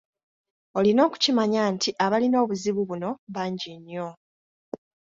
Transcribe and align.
Olina 0.77 1.01
okukimanya 1.07 1.61
nti 1.75 1.89
abalina 2.05 2.37
obuzibu 2.43 2.81
buno 2.89 3.09
bangi 3.33 3.69
nnyo. 3.79 4.07